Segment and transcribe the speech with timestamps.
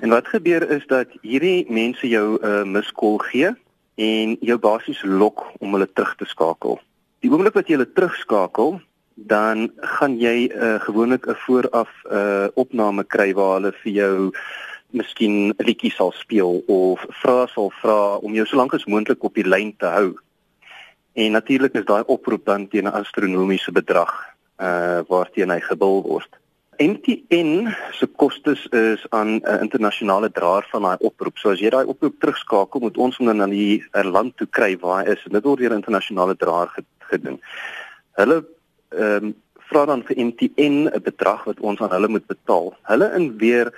[0.00, 3.50] En wat gebeur is dat hierdie mense jou 'n uh, miskol gee
[3.94, 6.80] en jou basies lok om hulle terug te skakel.
[7.20, 8.80] Die oomblik wat jy hulle terugskakel,
[9.14, 14.32] dan gaan jy uh, gewoonlik 'n vooraf 'n uh, opname kry waar hulle vir jou
[14.90, 19.34] miskien 'n liedjie sal speel of vra sal vra om jou solank as moontlik op
[19.34, 20.16] die lyn te hou.
[21.12, 24.12] En natuurlik is daai oproep dan teen 'n astronomiese bedrag
[24.60, 26.40] uh waarteen hy gebul word.
[26.80, 31.38] MTN se kostes is aan 'n internasionale draer van daai oproep.
[31.38, 34.78] So as jy daai oproep terugskakel, moet ons hom dan na die land toe kry
[34.80, 35.24] waar hy is.
[35.28, 37.40] Dit word deur 'n internasionale draer gedoen.
[38.16, 38.44] Hulle
[38.88, 39.34] ehm um,
[39.70, 42.74] vra dan vir MTN 'n bedrag wat ons aan hulle moet betaal.
[42.82, 43.74] Hulle in weer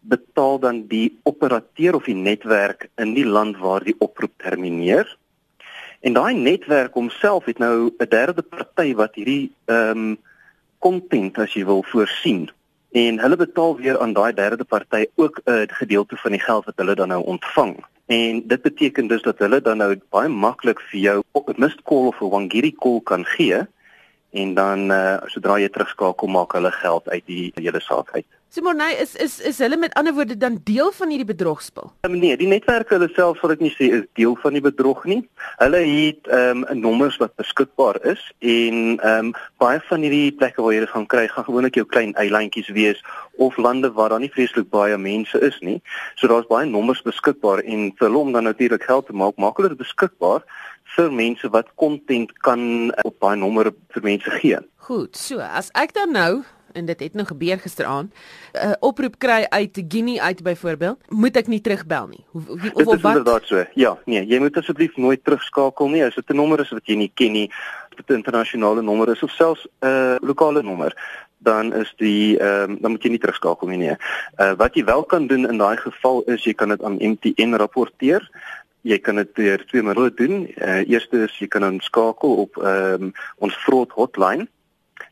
[0.00, 5.16] betaal dan die operateur of die netwerk in die land waar die oproep termineer.
[6.00, 10.18] En daai netwerk homself het nou 'n derde party wat hierdie ehm um,
[10.78, 12.50] kontent as jy wil voorsien
[12.96, 16.76] en hulle betaal weer aan daai derde party ook 'n gedeelte van die geld wat
[16.76, 17.84] hulle dan nou ontvang.
[18.06, 22.06] En dit beteken dus dat hulle dan nou baie maklik vir jou 'n missed call
[22.06, 23.66] of 'n wangiri call kan gee
[24.30, 28.26] en dan uh, sodra jy terugskakel maak hulle geld uit die hele saak uit.
[28.56, 31.90] Simonay is is is hulle met ander woorde dan deel van hierdie bedrogspel?
[32.08, 35.02] Um, nee, die netwerke hulle self sal ek nie sê is deel van die bedrog
[35.04, 35.18] nie.
[35.58, 40.64] Hulle het ehm um, nommers wat beskikbaar is en ehm um, baie van hierdie plekke
[40.64, 43.04] waar jy dit gaan kry, gaan gewoonlik jou klein eilandjies wees
[43.36, 45.76] of lande waar daar nie vreeslik baie mense is nie.
[46.16, 49.60] So daar's baie nommers beskikbaar en vir hulle om dan natuurlik geld te maak, maak
[49.60, 50.48] hulle dit beskikbaar
[50.96, 54.64] vir mense wat kontent kan op baie nommer vir mense gee.
[54.88, 59.18] Goed, so as ek dan nou en dit het nou gebeur gisteraand 'n uh, oproep
[59.18, 62.24] kry uit Guinea uit byvoorbeeld moet ek nie terugbel nie.
[62.32, 63.16] Of of, of wat?
[63.16, 63.64] inderdaad so.
[63.74, 66.04] Ja nee jy moet asseblief nooit terugskakel nie.
[66.04, 67.50] As dit 'n nommer is wat jy nie ken nie
[67.96, 70.94] dit 'n internasionale nommer is of selfs 'n uh, lokale nommer
[71.38, 73.96] dan is die ehm um, dan moet jy nie terugskakel nie nee.
[74.40, 77.54] Uh, wat jy wel kan doen in daai geval is jy kan dit aan MTN
[77.54, 78.24] rapporteer.
[78.86, 80.46] Jy kan dit deur twee middele doen.
[80.56, 84.48] Uh, eerste is jy kan dan skakel op ehm um, ons fraud hotline.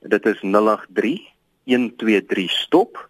[0.00, 1.37] Dit is 083
[1.68, 3.08] 123 stop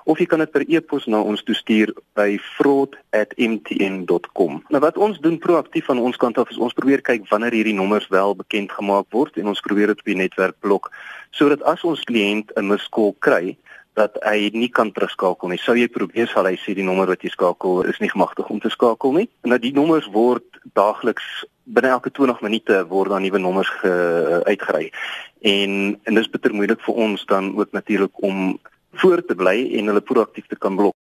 [0.08, 4.52] of jy kan dit per e-pos na ons toestuur by fraud@mtn.com.
[4.72, 7.76] Nou wat ons doen proaktief van ons kant af is ons probeer kyk wanneer hierdie
[7.76, 10.92] nommers wel bekend gemaak word en ons probeer dit op die netwerk blok
[11.30, 13.56] sodat as ons kliënt 'n miskol kry
[13.98, 15.60] dat hy nie kan terugskakel nie.
[15.60, 18.60] Sou jy probeer sal hy sê die nommer wat jy skakel is nie gemagtig om
[18.62, 19.28] te skakel nie.
[19.44, 21.26] En dat die nommers word daagliks
[21.68, 23.92] binne elke 20 minute word daar nuwe nommers ge,
[24.46, 24.88] uitgery.
[25.42, 28.58] En en dis bitter moeilik vir ons dan ook natuurlik om
[29.02, 30.96] voor te bly en hulle proaktief te kan blok.